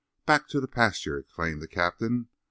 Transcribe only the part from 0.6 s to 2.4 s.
pasture!" exclaimed the captain.